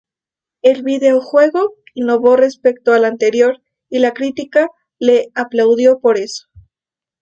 [0.63, 6.47] El videojuego innovó respecto al anterior y la crítica le aplaudió por eso.